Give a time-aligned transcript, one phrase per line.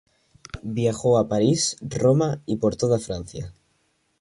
[0.63, 3.53] Viajó a París, Roma y por toda Francia.